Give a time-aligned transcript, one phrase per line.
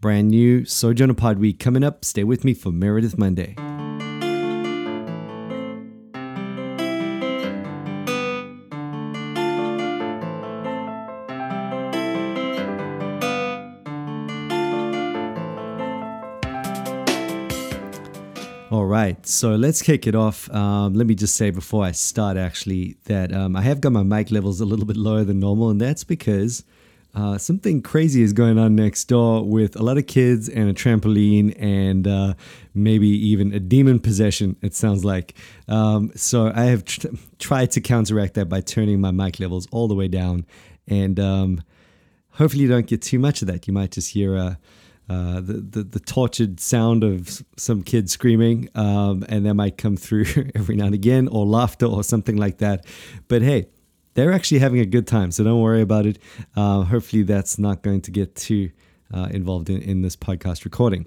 [0.00, 2.06] Brand new Sojourner Pod Week coming up.
[2.06, 3.54] Stay with me for Meredith Monday.
[18.70, 20.50] All right, so let's kick it off.
[20.50, 24.02] Um, let me just say before I start, actually, that um, I have got my
[24.02, 26.64] mic levels a little bit lower than normal, and that's because
[27.14, 30.74] uh, something crazy is going on next door with a lot of kids and a
[30.74, 32.34] trampoline and uh,
[32.72, 35.34] maybe even a demon possession, it sounds like.
[35.66, 39.88] Um, so I have tr- tried to counteract that by turning my mic levels all
[39.88, 40.46] the way down.
[40.86, 41.62] And um,
[42.30, 43.66] hopefully, you don't get too much of that.
[43.66, 44.54] You might just hear uh,
[45.08, 49.96] uh the, the, the tortured sound of some kids screaming, um, and that might come
[49.96, 52.86] through every now and again, or laughter, or something like that.
[53.28, 53.66] But hey,
[54.14, 56.18] they're actually having a good time, so don't worry about it.
[56.56, 58.70] Uh, hopefully, that's not going to get too
[59.12, 61.06] uh, involved in, in this podcast recording.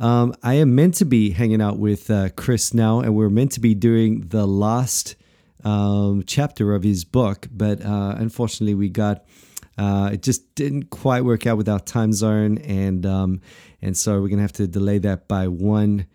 [0.00, 3.52] Um, I am meant to be hanging out with uh, Chris now, and we're meant
[3.52, 5.16] to be doing the last
[5.64, 9.24] um, chapter of his book, but uh, unfortunately, we got.
[9.78, 13.40] Uh, it just didn't quite work out with our time zone, and um,
[13.80, 16.06] and so we're gonna have to delay that by one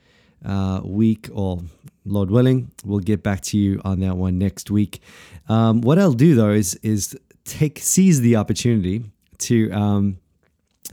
[0.46, 1.62] uh, week, or
[2.08, 5.02] Lord willing, we'll get back to you on that one next week.
[5.50, 9.04] Um, what I'll do though is is take seize the opportunity
[9.40, 10.18] to um,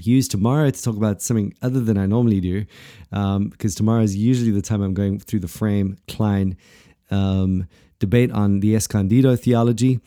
[0.01, 2.65] use tomorrow to talk about something other than I normally do,
[3.13, 6.57] um, because tomorrow is usually the time I'm going through the Frame Kline
[7.11, 7.67] um,
[7.99, 10.01] debate on the Escondido theology.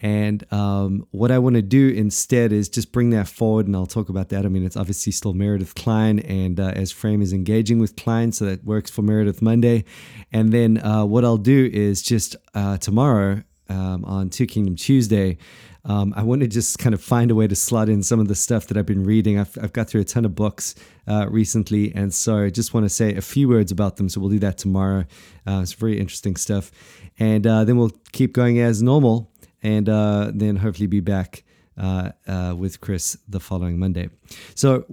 [0.00, 3.86] And um, what I want to do instead is just bring that forward, and I'll
[3.86, 4.46] talk about that.
[4.46, 8.32] I mean, it's obviously still Meredith Kline, and uh, as Frame is engaging with Kline,
[8.32, 9.84] so that works for Meredith Monday.
[10.32, 15.36] And then uh, what I'll do is just uh, tomorrow um, on Two Kingdom Tuesday,
[15.84, 18.28] um, I want to just kind of find a way to slot in some of
[18.28, 19.38] the stuff that I've been reading.
[19.38, 20.74] I've, I've got through a ton of books
[21.08, 24.08] uh, recently, and so I just want to say a few words about them.
[24.08, 25.04] So we'll do that tomorrow.
[25.46, 26.70] Uh, it's very interesting stuff.
[27.18, 29.29] And uh, then we'll keep going as normal
[29.62, 31.44] and uh, then hopefully be back
[31.76, 34.10] uh, uh, with Chris the following Monday.
[34.54, 34.84] So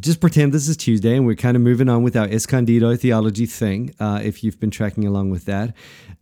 [0.00, 3.46] just pretend this is Tuesday and we're kind of moving on with our Escondido theology
[3.46, 5.74] thing, uh, if you've been tracking along with that.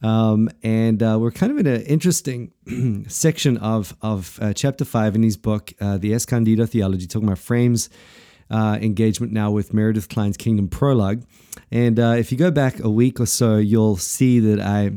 [0.02, 2.52] Um, and uh, we're kind of in an interesting
[3.08, 7.88] section of, of uh, chapter five in his book, The Escondido Theology, talking about frames.
[8.52, 11.24] engagement now with Meredith Kline's Kingdom Prologue.
[11.72, 14.90] And if you go back a week or so, you'll see that I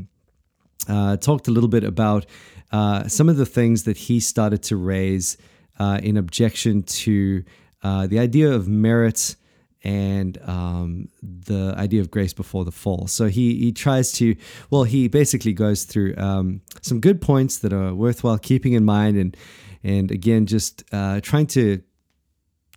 [0.87, 2.25] uh, talked a little bit about
[2.71, 5.37] uh, some of the things that he started to raise
[5.79, 7.43] uh, in objection to
[7.83, 9.35] uh, the idea of merit
[9.83, 13.07] and um, the idea of grace before the fall.
[13.07, 14.35] So he he tries to
[14.69, 19.17] well he basically goes through um, some good points that are worthwhile keeping in mind
[19.17, 19.37] and
[19.83, 21.81] and again just uh, trying to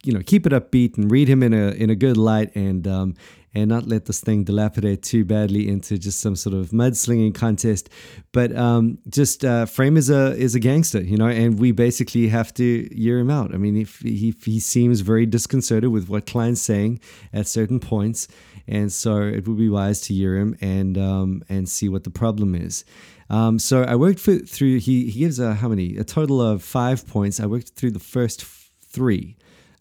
[0.05, 2.87] you know keep it upbeat and read him in a in a good light and
[2.87, 3.15] um,
[3.55, 7.89] and not let this thing dilapidate too badly into just some sort of mudslinging contest.
[8.33, 12.29] But um, just uh, Frame is a is a gangster, you know, and we basically
[12.29, 13.55] have to year him out.
[13.55, 17.01] I mean, if he, he seems very disconcerted with what Kline's saying
[17.33, 18.29] at certain points,
[18.69, 22.11] and so it would be wise to year him and um, and see what the
[22.11, 22.85] problem is.
[23.31, 24.79] Um, so I worked for, through.
[24.79, 25.97] He he gives a how many?
[25.97, 27.41] A total of five points.
[27.41, 29.37] I worked through the first three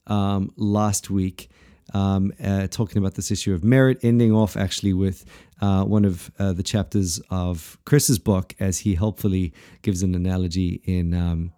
[0.07, 1.49] um, last week
[1.93, 5.25] um, uh, talking about this issue of merit, ending off actually with
[5.61, 10.81] uh, one of uh, the chapters of Chris's book as he helpfully gives an analogy
[10.85, 11.51] in um,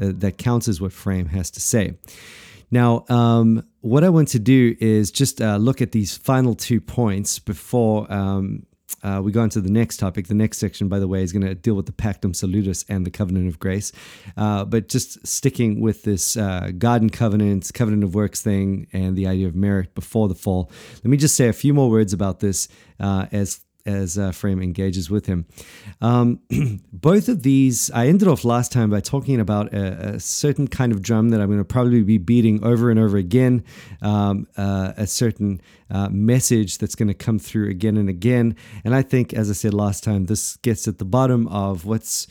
[0.00, 1.94] uh, that counts as what Frame has to say.
[2.70, 6.80] Now, um, what I want to do is just uh, look at these final two
[6.80, 8.66] points before um,
[9.06, 10.26] uh, we go on to the next topic.
[10.26, 13.06] The next section, by the way, is going to deal with the Pactum Salutis and
[13.06, 13.92] the Covenant of Grace.
[14.36, 19.28] Uh, but just sticking with this uh, garden covenant, covenant of works thing, and the
[19.28, 22.40] idea of merit before the fall, let me just say a few more words about
[22.40, 22.66] this
[22.98, 25.46] uh, as as uh, Frame engages with him.
[26.00, 26.40] Um,
[26.92, 30.92] both of these, I ended off last time by talking about a, a, certain kind
[30.92, 33.64] of drum that I'm going to probably be beating over and over again,
[34.02, 35.60] um, uh, a certain
[35.90, 38.56] uh, message that's going to come through again and again.
[38.84, 42.26] And I think, as I said last time, this gets at the bottom of what's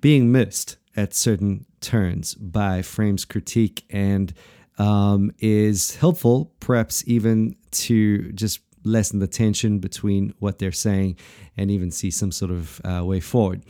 [0.00, 4.32] being missed at certain turns by Frame's critique and
[4.78, 11.16] um, is helpful, perhaps even to just lessen the tension between what they're saying
[11.56, 13.62] and even see some sort of uh, way forward.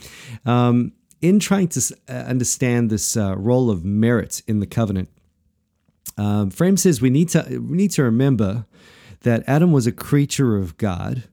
[0.45, 5.09] Um, in trying to uh, understand this uh, role of merit in the covenant,
[6.17, 8.67] um, Frame says we need to we need to remember
[9.21, 11.25] that Adam was a creature of God,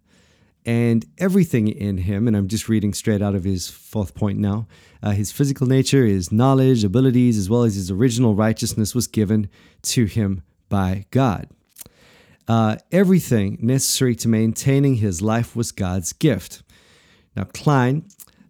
[0.66, 2.28] and everything in him.
[2.28, 4.68] And I'm just reading straight out of his fourth point now.
[5.02, 9.50] Uh, his physical nature, his knowledge, abilities, as well as his original righteousness, was given
[9.84, 11.48] to him by God.
[12.48, 16.64] Uh, everything necessary to maintaining his life was God's gift.
[17.36, 18.06] Now, Kline,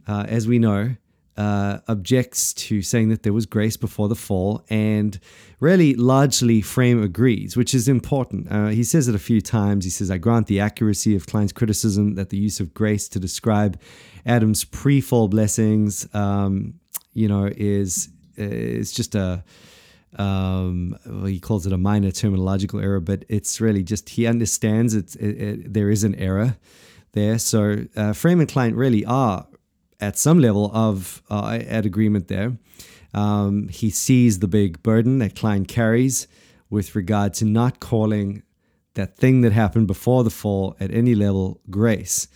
[0.08, 0.96] uh, as we know,
[1.38, 5.20] uh, objects to saying that there was grace before the fall, and
[5.60, 8.52] really largely Frame agrees, which is important.
[8.52, 9.84] Uh, he says it a few times.
[9.84, 13.20] He says, I grant the accuracy of Kline's criticism that the use of grace to
[13.20, 13.80] describe
[14.26, 16.76] Adam's pre fall blessings, um,
[17.14, 19.44] you know, is, is just a.
[20.18, 24.96] Um, well, he calls it a minor terminological error, but it's really just he understands
[24.96, 26.58] it, it, it there is an error
[27.14, 27.38] there.
[27.40, 29.48] So uh, Frame and Kline really are
[30.00, 32.58] at some level of uh, at agreement there.
[33.14, 36.28] Um, he sees the big burden that Kline carries
[36.69, 38.44] with regard to not calling
[38.96, 42.28] that thing that happened before the fall at any level grace.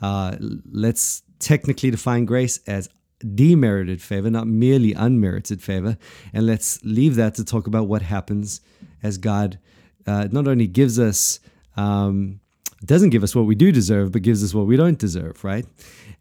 [0.00, 0.36] Uh,
[0.70, 2.88] let's technically define grace as
[3.34, 5.96] demerited favor, not merely unmerited favor.
[6.32, 8.60] And let's leave that to talk about what happens
[9.02, 9.58] as God
[10.06, 11.40] uh, not only gives us,
[11.76, 12.40] um,
[12.84, 15.66] doesn't give us what we do deserve, but gives us what we don't deserve, right?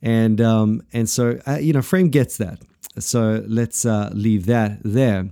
[0.01, 2.59] and um, and so uh, you know frame gets that
[2.99, 5.29] so let's uh, leave that there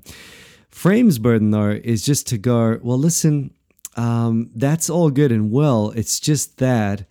[0.70, 3.54] frame's burden though is just to go well listen
[3.96, 7.06] um, that's all good and well it's just that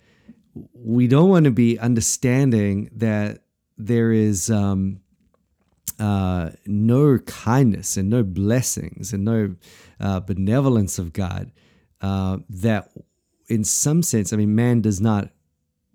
[0.73, 3.39] we don't want to be understanding that
[3.77, 4.99] there is um,
[5.99, 9.55] uh, no kindness and no blessings and no
[9.99, 11.51] uh, benevolence of God
[12.01, 12.89] uh, that
[13.47, 15.29] in some sense i mean man does not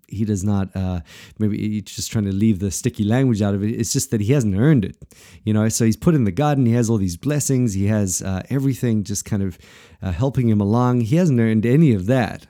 [0.07, 1.01] he does not uh,
[1.39, 3.69] maybe he's just trying to leave the sticky language out of it.
[3.69, 4.97] It's just that he hasn't earned it
[5.45, 5.69] you know?
[5.69, 9.05] So he's put in the garden he has all these blessings he has uh, everything
[9.05, 9.59] just kind of
[10.03, 11.03] uh, helping him along.
[11.03, 12.47] He hasn't earned any of that.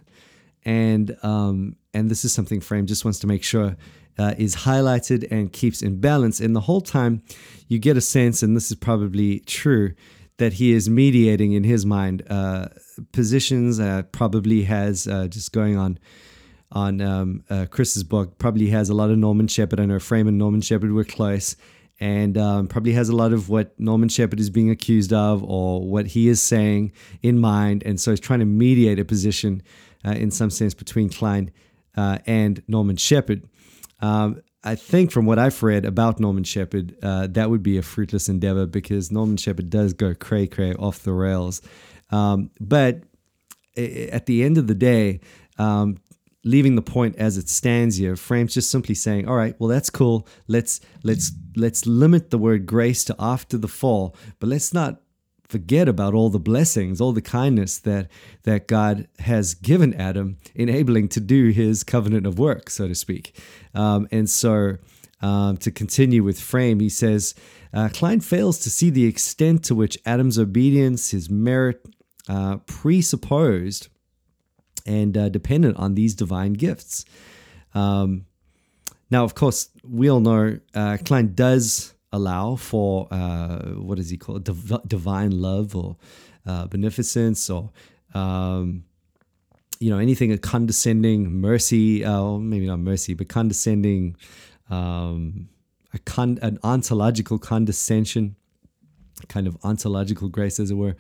[0.65, 3.77] And um, and this is something frame just wants to make sure
[4.21, 7.23] uh, is highlighted and keeps in balance and the whole time
[7.69, 9.93] you get a sense and this is probably true
[10.37, 12.67] that he is mediating in his mind uh,
[13.13, 15.99] positions uh, probably has just going on
[16.73, 18.39] on um, uh, Chris's book.
[18.39, 19.81] Probably has a lot of Norman Shepherd.
[19.81, 21.57] I know Frame and Norman Shepherd were close,
[21.99, 25.87] and um, probably has a lot of what Norman Shepherd is being accused of or
[25.87, 27.83] what he is saying in mind.
[27.85, 29.63] And so he's trying to mediate a position
[30.05, 31.51] uh, in some sense between Kline
[31.97, 33.49] uh, and Norman Shepherd.
[34.01, 37.83] Um, I think from what I've read about Norman Shepherd, uh, that would be a
[37.83, 41.63] fruitless endeavor because Norman Shepherd does go cray cray off the rails.
[42.11, 43.03] Um, but
[43.77, 45.21] at the end of the day,
[45.59, 45.97] um,
[46.45, 49.91] leaving the point as it stands here frames just simply saying all right well that's
[49.91, 55.03] cool let's let's let's limit the word grace to after the fall but let's not
[55.51, 58.09] forget about all the blessings all the kindness that
[58.45, 63.37] that god has given adam enabling to do his covenant of work so to speak
[63.75, 64.77] um, and so
[65.23, 67.35] um, to continue with frame he says
[67.75, 71.85] uh, kline fails to see the extent to which adam's obedience his merit
[72.29, 73.89] uh, presupposed
[74.87, 77.05] and uh, dependent on these divine gifts.
[77.75, 78.27] Um,
[79.11, 84.17] now, of course, we all know uh, Kline does allow for uh, what does he
[84.17, 84.45] call it?
[84.45, 85.97] Div- divine love or
[86.47, 87.71] uh, beneficence or
[88.15, 88.85] um,
[89.79, 94.17] you know anything a condescending mercy, uh, or maybe not mercy, but condescending,
[94.69, 95.49] um,
[95.95, 98.37] a con- an ontological condescension,
[99.29, 100.97] kind of ontological grace, as it were.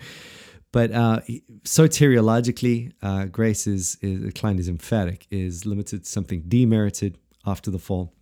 [0.73, 1.21] But uh,
[1.65, 7.79] soteriologically, uh, grace is, is Kline is emphatic, is limited to something demerited after the
[7.79, 8.15] fall.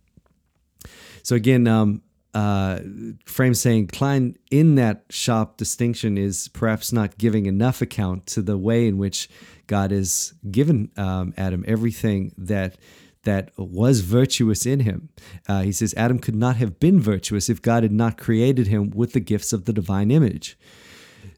[1.21, 2.01] So again, um,
[2.33, 2.79] uh,
[3.25, 8.57] Frame saying Kline in that sharp distinction is perhaps not giving enough account to the
[8.57, 9.29] way in which
[9.67, 12.75] God has given um, Adam everything that
[13.23, 15.09] that was virtuous in him.
[15.47, 18.91] Uh, he says Adam could not have been virtuous if God had not created him
[18.91, 20.57] with the gifts of the divine image.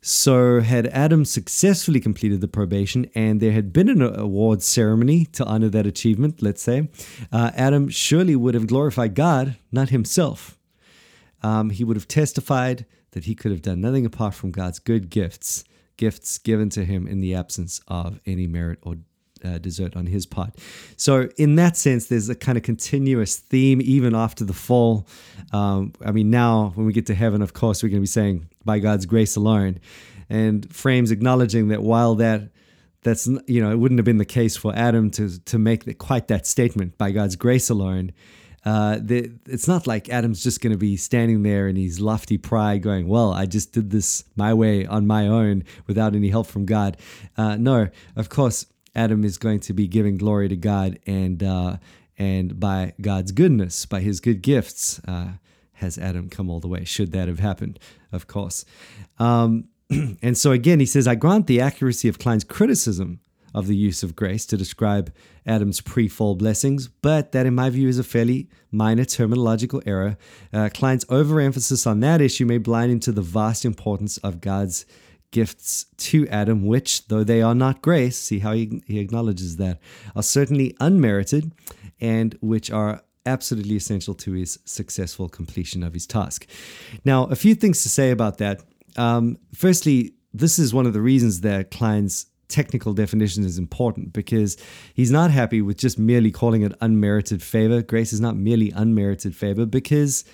[0.04, 5.46] So, had Adam successfully completed the probation and there had been an award ceremony to
[5.46, 6.90] honor that achievement, let's say,
[7.32, 10.58] uh, Adam surely would have glorified God, not himself.
[11.44, 15.10] Um, he would have testified that he could have done nothing apart from God's good
[15.10, 15.64] gifts,
[15.98, 18.98] gifts given to him in the absence of any merit or
[19.44, 20.56] uh, desert on his part.
[20.98, 25.08] So, in that sense, there's a kind of continuous theme even after the fall.
[25.52, 28.08] Um, I mean, now when we get to heaven, of course, we're going to be
[28.08, 29.80] saying, by God's grace alone.
[30.30, 32.50] And Frames acknowledging that while that
[33.04, 35.94] that's you know it wouldn't have been the case for Adam to to make the,
[35.94, 38.12] quite that statement by God's grace alone.
[38.64, 42.38] Uh, the, it's not like Adam's just going to be standing there in his lofty
[42.38, 46.48] pride, going, "Well, I just did this my way on my own without any help
[46.48, 46.98] from God."
[47.38, 51.78] Uh, no, of course, Adam is going to be giving glory to God, and uh,
[52.18, 55.34] and by God's goodness, by His good gifts, uh,
[55.74, 56.84] has Adam come all the way.
[56.84, 57.80] Should that have happened,
[58.12, 58.64] of course.
[59.18, 59.70] Um,
[60.22, 63.20] and so again, he says, I grant the accuracy of Kline's criticism
[63.54, 65.14] of the use of grace to describe
[65.46, 70.18] Adam's pre fall blessings, but that, in my view, is a fairly minor terminological error.
[70.54, 74.86] Uh, Kline's overemphasis on that issue may blind him to the vast importance of God's
[75.32, 79.80] gifts to Adam, which, though they are not grace, see how he, he acknowledges that,
[80.16, 81.52] are certainly unmerited
[82.00, 86.48] and which are absolutely essential to his successful completion of his task.
[87.06, 88.62] Now, a few things to say about that.
[88.98, 94.58] Um, firstly, this is one of the reasons that Kline's technical definition is important because
[94.94, 97.82] he's not happy with just merely calling it unmerited favor.
[97.82, 100.26] Grace is not merely unmerited favor because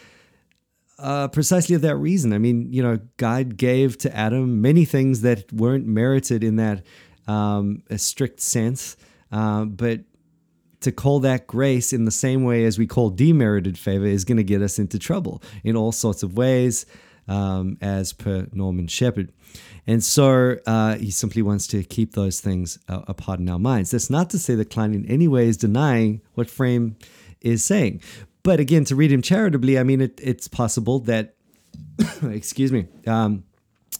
[0.99, 2.33] uh, precisely of that reason.
[2.33, 6.83] I mean, you know, God gave to Adam many things that weren't merited in that
[7.27, 8.97] um, strict sense,
[9.31, 10.01] uh, but
[10.81, 14.37] to call that grace in the same way as we call demerited favor is going
[14.37, 16.85] to get us into trouble in all sorts of ways,
[17.27, 19.31] um, as per Norman Shepherd.
[19.85, 23.91] And so uh, he simply wants to keep those things uh, apart in our minds.
[23.91, 26.97] That's not to say that Kline in any way is denying what Frame
[27.41, 28.01] is saying.
[28.43, 31.35] But again, to read him charitably, I mean, it, it's possible that,
[32.23, 33.43] excuse me, um,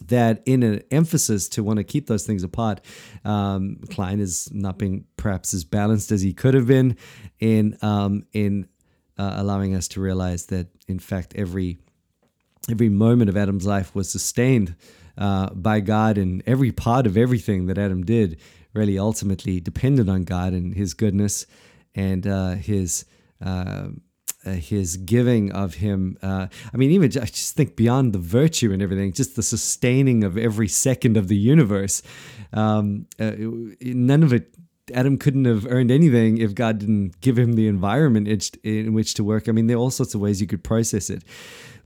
[0.07, 2.81] that in an emphasis to want to keep those things apart,
[3.25, 6.97] um, Kline is not being perhaps as balanced as he could have been
[7.39, 8.67] in um, in
[9.17, 11.79] uh, allowing us to realize that in fact every
[12.69, 14.75] every moment of Adam's life was sustained
[15.17, 18.39] uh, by God, and every part of everything that Adam did
[18.73, 21.45] really ultimately depended on God and His goodness
[21.95, 23.05] and uh, His.
[23.43, 23.89] Uh,
[24.45, 26.17] uh, his giving of him.
[26.21, 30.23] Uh, I mean, even I just think beyond the virtue and everything, just the sustaining
[30.23, 32.01] of every second of the universe.
[32.53, 33.33] Um, uh,
[33.81, 34.53] none of it.
[34.93, 39.23] Adam couldn't have earned anything if God didn't give him the environment in which to
[39.23, 39.49] work.
[39.49, 41.23] I mean, there are all sorts of ways you could process it.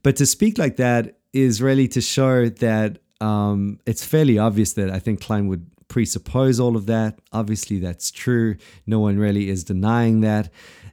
[0.03, 4.89] But to speak like that is really to show that um, it's fairly obvious that
[4.89, 7.19] I think Kline would presuppose all of that.
[7.31, 8.55] Obviously, that's true.
[8.87, 10.49] No one really is denying that.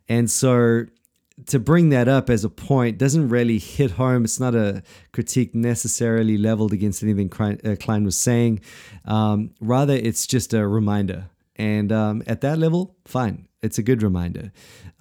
[0.08, 0.86] And so
[1.46, 4.24] to bring that up as a point doesn't really hit home.
[4.24, 8.60] It's not a critique necessarily leveled against anything uh, Kline was saying.
[9.04, 11.30] Um, rather, it's just a reminder.
[11.56, 13.47] And um, at that level, fine.
[13.62, 14.52] It's a good reminder.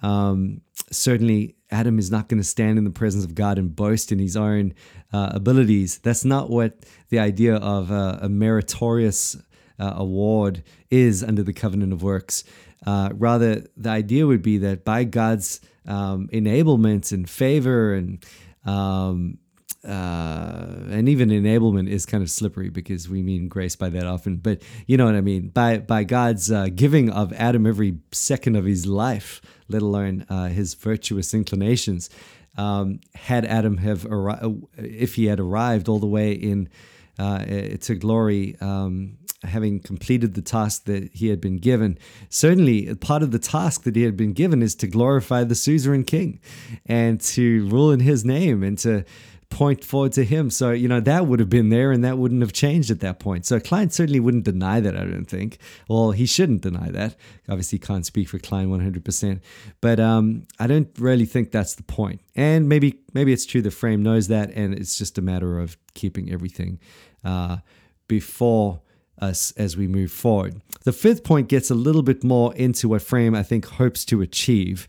[0.02, 4.10] Um, certainly, Adam is not going to stand in the presence of God and boast
[4.10, 4.74] in his own
[5.12, 5.98] uh, abilities.
[5.98, 9.36] That's not what the idea of a, a meritorious
[9.78, 12.44] uh, award is under the covenant of works.
[12.86, 18.24] Uh, rather, the idea would be that by God's um, enablement and favor and
[18.64, 19.38] um,
[19.84, 24.36] uh, and even enablement is kind of slippery because we mean grace by that often.
[24.36, 28.56] But you know what I mean by by God's uh, giving of Adam every second
[28.56, 32.10] of his life, let alone uh, his virtuous inclinations.
[32.56, 36.68] Um, had Adam have arri- if he had arrived all the way in
[37.16, 37.44] uh,
[37.80, 41.98] to glory um, having completed the task that he had been given.
[42.28, 46.04] Certainly, part of the task that he had been given is to glorify the suzerain
[46.04, 46.40] king
[46.86, 49.04] and to rule in his name and to
[49.50, 50.50] point forward to him.
[50.50, 53.18] So, you know, that would have been there and that wouldn't have changed at that
[53.18, 53.46] point.
[53.46, 55.58] So, Kline certainly wouldn't deny that, I don't think.
[55.88, 57.16] Well, he shouldn't deny that.
[57.48, 59.40] Obviously, can't speak for Kline 100%.
[59.80, 62.20] But um, I don't really think that's the point.
[62.36, 65.76] And maybe maybe it's true the frame knows that and it's just a matter of
[65.94, 66.78] keeping everything
[67.24, 67.58] uh,
[68.06, 68.80] before
[69.20, 70.60] us as we move forward.
[70.84, 74.22] The fifth point gets a little bit more into what Frame, I think, hopes to
[74.22, 74.88] achieve.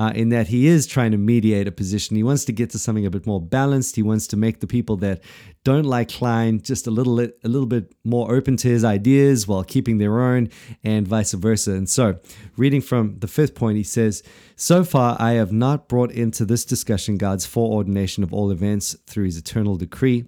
[0.00, 2.16] Uh, in that he is trying to mediate a position.
[2.16, 3.96] He wants to get to something a bit more balanced.
[3.96, 5.20] He wants to make the people that
[5.62, 9.62] don't like Kline just a little a little bit more open to his ideas while
[9.62, 10.48] keeping their own,
[10.82, 11.72] and vice versa.
[11.72, 12.18] And so,
[12.56, 14.22] reading from the fifth point, he says,
[14.56, 19.26] "So far, I have not brought into this discussion God's foreordination of all events through
[19.26, 20.24] His eternal decree."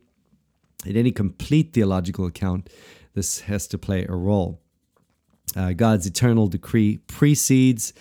[0.84, 2.68] In any complete theological account,
[3.14, 4.60] this has to play a role.
[5.56, 7.94] Uh, God's eternal decree precedes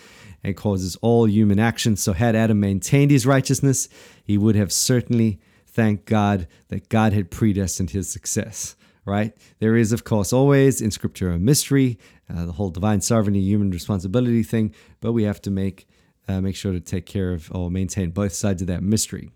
[0.44, 1.96] and causes all human action.
[1.96, 3.88] So, had Adam maintained his righteousness,
[4.24, 8.76] he would have certainly thanked God that God had predestined his success.
[9.04, 9.36] Right?
[9.58, 11.98] There is, of course, always in Scripture a mystery,
[12.32, 15.88] uh, the whole divine sovereignty, human responsibility thing, but we have to make
[16.28, 19.30] uh, make sure to take care of or maintain both sides of that mystery.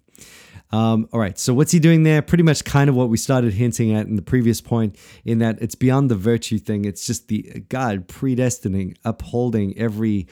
[0.73, 2.23] Um, all right, so what's he doing there?
[2.23, 5.59] Pretty much kind of what we started hinting at in the previous point, in that
[5.61, 6.85] it's beyond the virtue thing.
[6.85, 10.27] It's just the God predestining, upholding every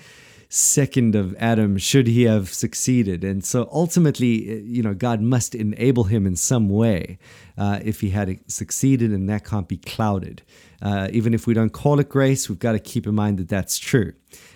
[0.55, 3.25] second of Adam should he have succeeded.
[3.25, 7.19] And so ultimately, you know, God must enable him in some way
[7.59, 10.43] uh, if he had succeeded, and that can't be clouded.
[10.81, 13.49] Uh, even if we don't call it grace, we've got to keep in mind that
[13.49, 14.13] that's true.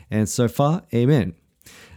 [0.08, 1.34] And so far, amen.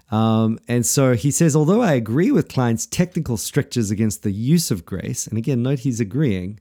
[0.09, 4.71] Um, and so he says, although I agree with Kline's technical strictures against the use
[4.71, 6.59] of grace, and again, note he's agreeing,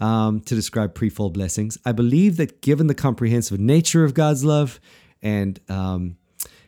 [0.00, 1.78] um, to describe pre fall blessings.
[1.86, 4.80] I believe that given the comprehensive nature of God's love
[5.22, 6.16] and um,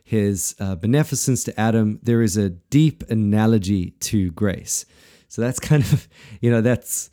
[0.05, 4.85] his uh, beneficence to Adam, there is a deep analogy to grace.
[5.27, 6.07] So that's kind of,
[6.41, 7.09] you know, that's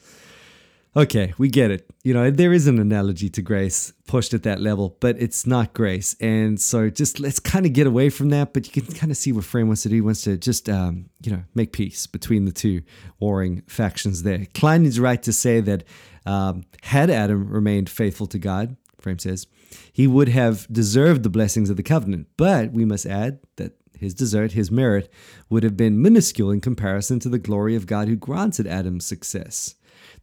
[0.95, 1.89] okay, we get it.
[2.05, 5.73] You know, there is an analogy to grace pushed at that level, but it's not
[5.73, 6.15] grace.
[6.21, 8.53] And so just let's kind of get away from that.
[8.53, 9.95] But you can kind of see what Frame wants to do.
[9.95, 12.83] He wants to just, um, you know, make peace between the two
[13.21, 14.45] warring factions there.
[14.53, 15.85] Kline is right to say that
[16.27, 19.47] um, had Adam remained faithful to God, Frame says,
[19.93, 22.29] he would have deserved the blessings of the covenant.
[22.37, 25.11] But we must add that his desert, his merit,
[25.49, 29.75] would have been minuscule in comparison to the glory of God who granted Adam success.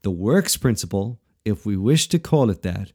[0.02, 2.92] The works principle, if we wish to call it that,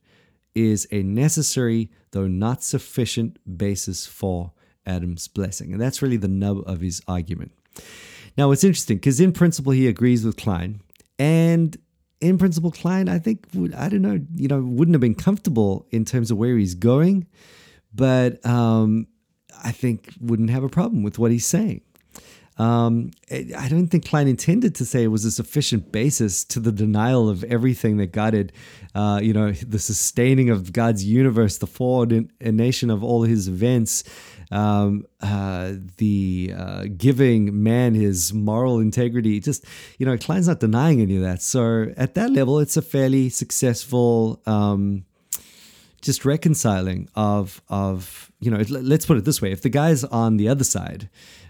[0.54, 4.52] is a necessary, though not sufficient, basis for
[4.86, 5.72] Adam's blessing.
[5.72, 7.52] And that's really the nub of his argument.
[8.36, 10.80] Now, it's interesting because in principle, he agrees with Kline,
[11.18, 11.76] And
[12.24, 15.86] in principle, Kline, I think, would, I don't know, you know, wouldn't have been comfortable
[15.90, 17.26] in terms of where he's going,
[17.94, 19.06] but um,
[19.62, 21.82] I think wouldn't have a problem with what he's saying.
[22.56, 26.70] Um, I don't think Kline intended to say it was a sufficient basis to the
[26.70, 28.52] denial of everything that God had,
[28.94, 34.04] uh, you know, the sustaining of God's universe, the foreordination of all his events,
[34.50, 39.40] um, uh, the uh, giving man his moral integrity.
[39.40, 39.64] Just,
[39.98, 41.42] you know, Kline's not denying any of that.
[41.42, 44.40] So at that level, it's a fairly successful.
[44.46, 45.04] Um,
[46.00, 50.36] just reconciling of of you know let's put it this way if the guy's on
[50.36, 51.08] the other side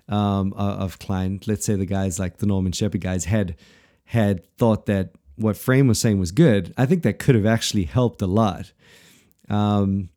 [0.09, 3.57] um, of Kline Let's say the guys like the Norman Shepherd guys had
[4.05, 6.73] had thought that what Frame was saying was good.
[6.77, 8.73] I think that could have actually helped a lot.
[9.49, 10.11] Um,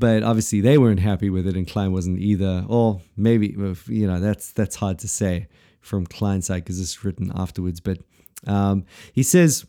[0.00, 2.64] but obviously they weren't happy with it, and Kline wasn't either.
[2.68, 3.54] Or maybe
[3.86, 5.46] you know that's that's hard to say
[5.80, 7.80] from Kline's side because it's written afterwards.
[7.80, 7.98] But
[8.46, 9.66] um, he says.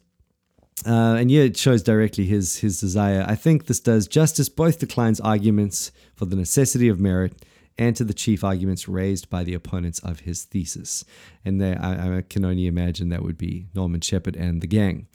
[0.83, 3.23] Uh, and yeah, it shows directly his his desire.
[3.27, 7.45] I think this does justice both to Kline's arguments for the necessity of merit
[7.77, 11.05] and to the chief arguments raised by the opponents of his thesis.
[11.45, 15.07] And there, I, I can only imagine that would be Norman Shepherd and the gang.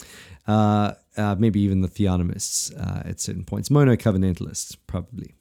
[0.46, 5.34] Uh, uh, maybe even the theonomists uh, at certain points, mono covenantalists, probably.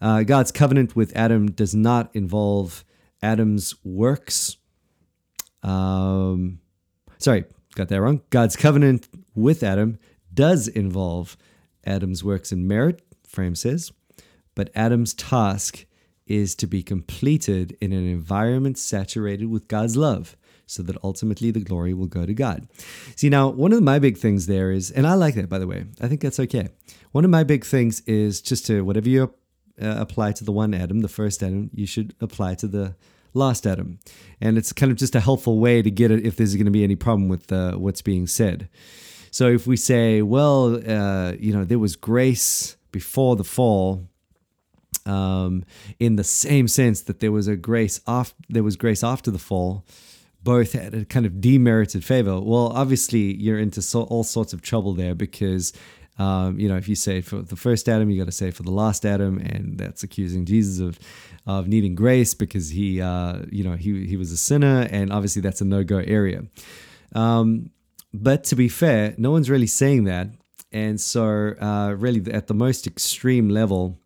[0.00, 2.84] Uh, God's covenant with Adam does not involve
[3.22, 4.56] Adam's works.
[5.62, 6.60] Um,
[7.18, 7.44] sorry,
[7.74, 8.22] got that wrong.
[8.30, 9.98] God's covenant with Adam
[10.32, 11.36] does involve
[11.84, 13.92] Adam's works and merit, Frame says,
[14.54, 15.86] but Adam's task
[16.26, 20.36] is to be completed in an environment saturated with God's love
[20.70, 22.68] so that ultimately the glory will go to God.
[23.16, 25.66] See, now, one of my big things there is, and I like that, by the
[25.66, 26.68] way, I think that's okay.
[27.10, 29.34] One of my big things is just to, whatever you
[29.82, 32.94] uh, apply to the one Adam, the first Adam, you should apply to the
[33.34, 33.98] last Adam.
[34.40, 36.70] And it's kind of just a helpful way to get it if there's going to
[36.70, 38.68] be any problem with uh, what's being said.
[39.32, 44.06] So if we say, well, uh, you know, there was grace before the fall,
[45.06, 45.64] um,
[45.98, 49.38] in the same sense that there was a grace off there was grace after the
[49.38, 49.84] fall
[50.42, 52.40] both had a kind of demerited favor.
[52.40, 55.72] Well obviously you're into so, all sorts of trouble there because
[56.18, 58.62] um, you know if you say for the first adam you got to say for
[58.62, 60.98] the last adam and that's accusing jesus of
[61.46, 65.40] of needing grace because he uh, you know he, he was a sinner and obviously
[65.42, 66.42] that's a no-go area.
[67.14, 67.70] Um,
[68.12, 70.28] but to be fair no one's really saying that.
[70.72, 73.98] And so uh, really at the most extreme level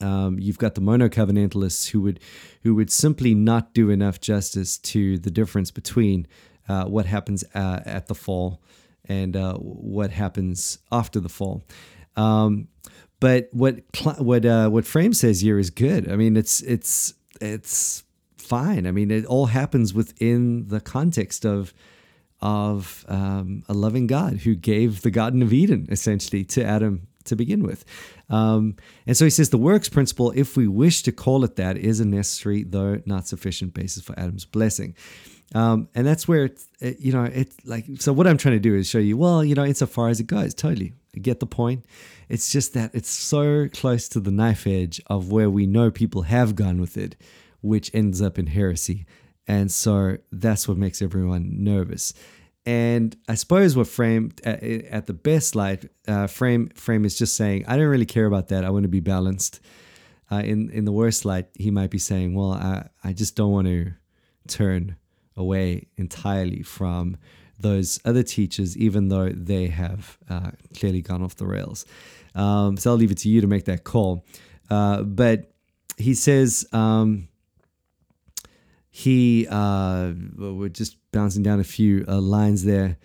[0.00, 2.20] um, you've got the monocovenantalists who would
[2.62, 6.26] who would simply not do enough justice to the difference between
[6.68, 8.60] uh, what happens uh, at the fall
[9.04, 11.64] and uh, what happens after the fall.
[12.16, 12.68] Um,
[13.20, 13.80] but what
[14.18, 16.10] what uh, what Frame says here is good.
[16.10, 18.04] I mean, it's it's it's
[18.36, 18.86] fine.
[18.86, 21.72] I mean, it all happens within the context of
[22.40, 27.36] of um, a loving God who gave the Garden of Eden essentially to Adam to
[27.36, 27.84] begin with.
[28.30, 31.76] Um, and so he says the works principle, if we wish to call it that,
[31.76, 34.94] is a necessary, though not sufficient basis for Adam's blessing.
[35.54, 38.60] Um, and that's where it's, it, you know, it's like, so what I'm trying to
[38.60, 40.92] do is show you, well, you know, insofar as it goes, totally.
[41.20, 41.84] Get the point.
[42.28, 46.22] It's just that it's so close to the knife edge of where we know people
[46.22, 47.16] have gone with it,
[47.60, 49.06] which ends up in heresy.
[49.46, 52.12] And so that's what makes everyone nervous.
[52.66, 57.36] And I suppose what Frame at, at the best light, uh, Frame Frame is just
[57.36, 58.64] saying, I don't really care about that.
[58.64, 59.60] I want to be balanced.
[60.30, 63.52] Uh, in in the worst light, he might be saying, well, I I just don't
[63.52, 63.92] want to
[64.48, 64.96] turn
[65.36, 67.16] away entirely from
[67.60, 71.86] those other teachers, even though they have uh, clearly gone off the rails.
[72.34, 74.24] Um, so I'll leave it to you to make that call.
[74.68, 75.52] Uh, but
[75.96, 76.66] he says.
[76.72, 77.28] Um,
[78.96, 82.96] he uh, we're just bouncing down a few uh, lines there.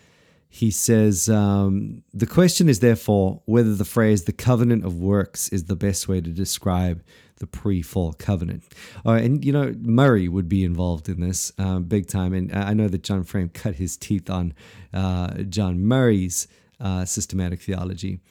[0.47, 5.65] he says um, the question is therefore whether the phrase "the covenant of works" is
[5.65, 7.03] the best way to describe
[7.39, 8.63] the pre-fall covenant.
[9.03, 12.87] And you know Murray would be involved in this um, big time, and I know
[12.87, 14.53] that John Frame cut his teeth on
[14.93, 16.47] uh, John Murray's
[16.79, 18.21] uh, systematic theology,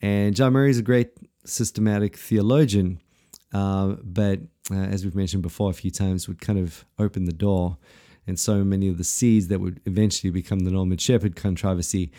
[0.00, 1.10] and John Murray is a great
[1.44, 3.00] systematic theologian,
[3.52, 7.32] uh, but uh, as we've mentioned before a few times, would kind of open the
[7.32, 7.76] door
[8.26, 12.12] and so many of the seeds that would eventually become the Norman Shepherd controversy.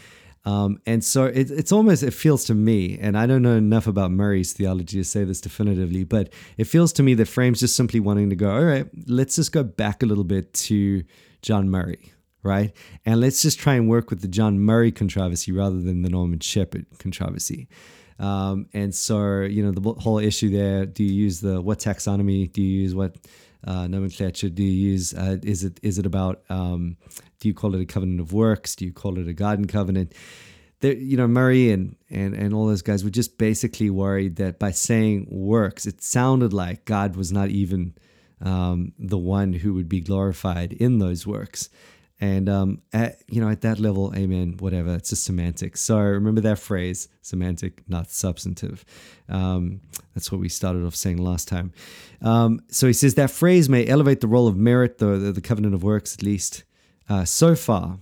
[0.45, 3.87] Um, and so it, it's almost, it feels to me, and I don't know enough
[3.87, 7.77] about Murray's theology to say this definitively, but it feels to me that Frame's just
[7.77, 11.03] simply wanting to go, all right, let's just go back a little bit to
[11.41, 12.11] John Murray,
[12.43, 12.73] right?
[13.05, 16.41] And let's just try and work with the John Murray controversy rather than the Norman
[16.41, 17.69] Shepherd controversy.
[18.19, 22.51] Um, and so, you know, the whole issue there do you use the what taxonomy?
[22.51, 23.15] Do you use what
[23.65, 25.13] uh, nomenclature do you use?
[25.13, 26.97] Uh, is it is it about um,
[27.39, 28.75] do you call it a covenant of works?
[28.75, 30.13] Do you call it a garden covenant?
[30.81, 34.59] There, you know, Murray and, and and all those guys were just basically worried that
[34.59, 37.95] by saying works, it sounded like God was not even
[38.41, 41.69] um, the one who would be glorified in those works.
[42.21, 44.95] And um, at, you know, at that level, amen, whatever.
[44.95, 45.81] It's just semantics.
[45.81, 48.85] So remember that phrase: semantic, not substantive.
[49.27, 49.81] Um,
[50.13, 51.73] that's what we started off saying last time.
[52.21, 55.41] Um, so he says that phrase may elevate the role of merit, the the, the
[55.41, 56.63] covenant of works, at least
[57.09, 57.97] uh, so far,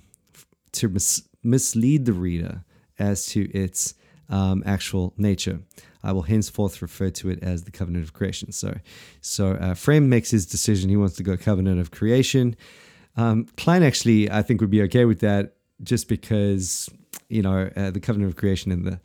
[0.73, 2.63] to mis- mislead the reader
[2.99, 3.95] as to its
[4.29, 5.59] um, actual nature.
[6.03, 8.51] I will henceforth refer to it as the covenant of creation.
[8.51, 8.77] So,
[9.21, 10.89] so uh, Frame makes his decision.
[10.89, 12.55] He wants to go covenant of creation.
[13.17, 16.89] Um, Kline actually, I think, would be okay with that just because,
[17.29, 18.99] you know, uh, the covenant of creation and the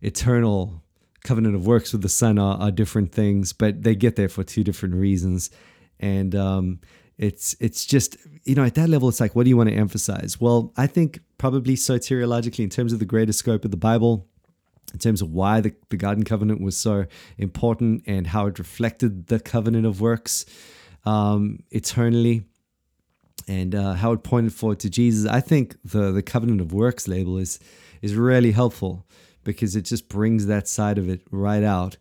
[0.00, 0.82] eternal
[1.24, 4.44] covenant of works with the Son are, are different things, but they get there for
[4.44, 5.50] two different reasons.
[5.98, 6.80] And um,
[7.16, 9.74] it's it's just, you know, at that level, it's like, what do you want to
[9.74, 10.40] emphasize?
[10.40, 14.28] Well, I think probably soteriologically, in terms of the greater scope of the Bible,
[14.92, 19.26] in terms of why the, the garden covenant was so important and how it reflected
[19.26, 20.46] the covenant of works
[21.04, 22.44] um, eternally
[23.48, 25.28] and uh, how it pointed forward to Jesus.
[25.28, 27.58] I think the the covenant of works label is
[28.02, 29.06] is really helpful
[29.44, 31.96] because it just brings that side of it right out.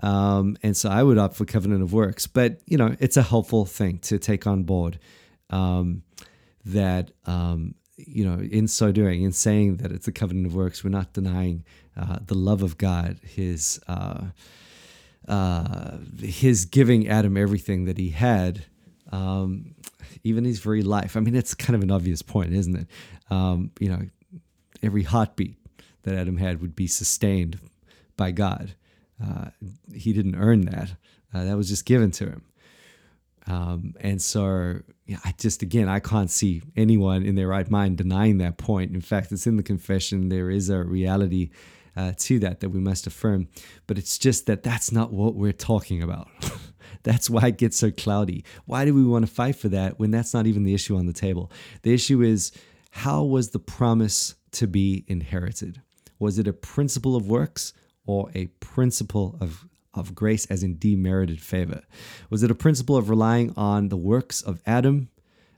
[0.00, 3.22] Um, and so I would opt for covenant of works, but you know it's a
[3.22, 4.98] helpful thing to take on board.
[5.50, 6.02] Um,
[6.64, 10.82] that um, you know, in so doing, in saying that it's a covenant of works,
[10.82, 11.64] we're not denying
[11.96, 14.26] uh, the love of God, His uh,
[15.28, 18.64] uh, His giving Adam everything that he had.
[19.10, 19.74] Um,
[20.24, 21.16] even his very life.
[21.16, 22.86] I mean, it's kind of an obvious point, isn't it?
[23.30, 24.02] Um, you know,
[24.82, 25.56] every heartbeat
[26.02, 27.58] that Adam had would be sustained
[28.16, 28.74] by God.
[29.22, 29.50] Uh,
[29.94, 30.90] he didn't earn that.
[31.32, 32.42] Uh, that was just given to him.
[33.46, 37.98] Um, and so, yeah, I just, again, I can't see anyone in their right mind
[37.98, 38.94] denying that point.
[38.94, 40.28] In fact, it's in the confession.
[40.28, 41.50] There is a reality
[41.96, 43.48] uh, to that that we must affirm.
[43.86, 46.28] But it's just that that's not what we're talking about.
[47.02, 48.44] That's why it gets so cloudy.
[48.64, 51.06] Why do we want to fight for that when that's not even the issue on
[51.06, 51.50] the table?
[51.82, 52.52] The issue is
[52.90, 55.80] how was the promise to be inherited?
[56.18, 57.72] Was it a principle of works
[58.06, 61.82] or a principle of, of grace, as in demerited favor?
[62.30, 65.08] Was it a principle of relying on the works of Adam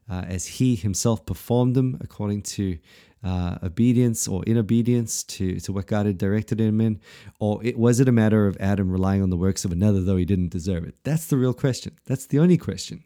[0.09, 2.79] uh, as he himself performed them according to
[3.25, 7.01] uh, obedience or inobedience to, to what God had directed him in?
[7.41, 10.17] Or it, was it a matter of Adam relying on the works of another, though
[10.17, 10.95] he didn't deserve it?
[11.05, 11.99] That's the real question.
[12.07, 13.03] That's the only question.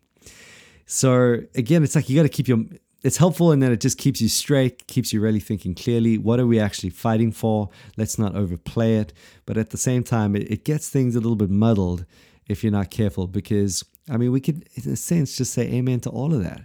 [0.87, 2.65] So again, it's like you got to keep your.
[3.05, 6.19] It's helpful in that it just keeps you straight, keeps you really thinking clearly.
[6.19, 7.71] What are we actually fighting for?
[7.97, 9.13] Let's not overplay it.
[9.47, 12.07] But at the same time, it, it gets things a little bit muddled
[12.49, 16.01] if you're not careful because, I mean, we could, in a sense, just say amen
[16.01, 16.63] to all of that.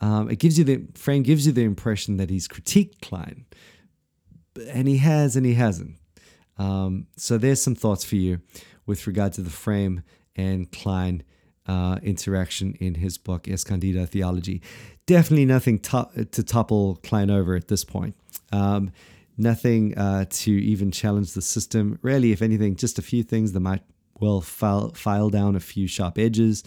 [0.00, 3.46] Um, it gives you the Frame gives you the impression that he's critiqued Kline,
[4.68, 5.96] and he has and he hasn't.
[6.56, 8.40] Um, so there's some thoughts for you
[8.86, 10.02] with regard to the Frame
[10.36, 11.22] and Kline
[11.66, 14.62] uh, interaction in his book Escondido Theology.
[15.06, 18.16] Definitely nothing to, to topple Kline over at this point.
[18.52, 18.90] Um,
[19.36, 21.98] nothing uh, to even challenge the system.
[22.02, 23.82] Really, if anything, just a few things that might
[24.18, 26.64] well file, file down a few sharp edges,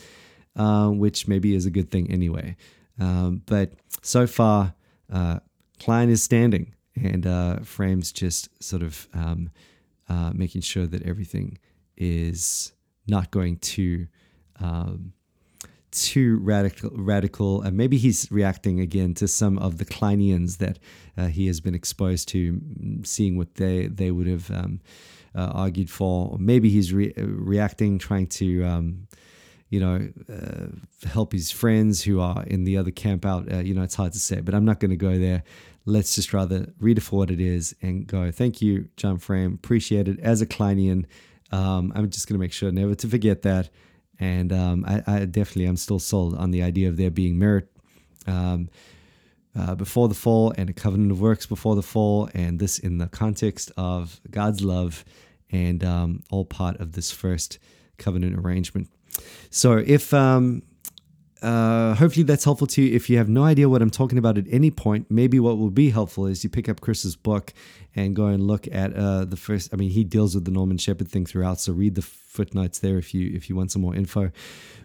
[0.55, 2.55] uh, which maybe is a good thing anyway.
[3.01, 4.75] Um, but so far,
[5.11, 5.39] uh,
[5.79, 9.49] Kline is standing, and uh, Frame's just sort of um,
[10.07, 11.57] uh, making sure that everything
[11.97, 12.73] is
[13.07, 14.07] not going too
[14.59, 15.13] um,
[15.89, 16.91] too radical.
[16.93, 20.77] Radical, and maybe he's reacting again to some of the Kleinians that
[21.17, 22.61] uh, he has been exposed to,
[23.03, 24.79] seeing what they they would have um,
[25.33, 26.37] uh, argued for.
[26.39, 29.07] Maybe he's re- reacting, trying to um,
[29.71, 33.51] you know, uh, help his friends who are in the other camp out.
[33.51, 35.43] Uh, you know, it's hard to say, but I'm not going to go there.
[35.85, 38.29] Let's just rather read it for what it is and go.
[38.31, 39.53] Thank you, John Frame.
[39.53, 40.19] Appreciate it.
[40.19, 41.05] As a Kleinian,
[41.53, 43.69] um, I'm just going to make sure never to forget that.
[44.19, 47.71] And um, I, I, definitely am still sold on the idea of there being merit
[48.27, 48.69] um,
[49.57, 52.99] uh, before the fall and a covenant of works before the fall, and this in
[52.99, 55.03] the context of God's love
[55.49, 57.57] and um, all part of this first
[57.97, 58.89] covenant arrangement.
[59.49, 60.63] So if um,
[61.41, 62.95] uh, hopefully that's helpful to you.
[62.95, 65.71] If you have no idea what I'm talking about at any point, maybe what will
[65.71, 67.51] be helpful is you pick up Chris's book
[67.95, 69.73] and go and look at uh, the first.
[69.73, 72.97] I mean, he deals with the Norman Shepherd thing throughout, so read the footnotes there
[72.99, 74.31] if you if you want some more info.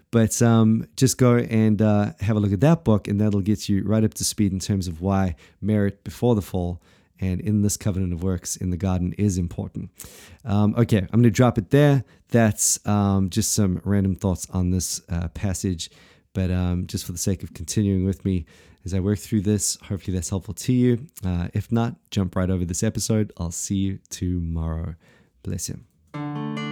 [0.09, 3.69] But um, just go and uh, have a look at that book, and that'll get
[3.69, 6.81] you right up to speed in terms of why merit before the fall
[7.19, 9.91] and in this covenant of works in the garden is important.
[10.45, 12.03] Um, okay, I'm going to drop it there.
[12.29, 15.89] That's um, just some random thoughts on this uh, passage.
[16.33, 18.45] But um, just for the sake of continuing with me
[18.85, 21.07] as I work through this, hopefully that's helpful to you.
[21.25, 23.33] Uh, if not, jump right over this episode.
[23.37, 24.95] I'll see you tomorrow.
[25.43, 26.66] Bless you.